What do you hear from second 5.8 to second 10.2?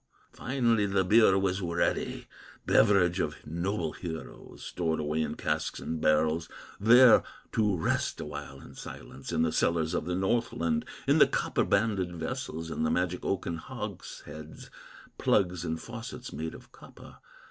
barrels, There to rest awhile in silence, In the cellars of the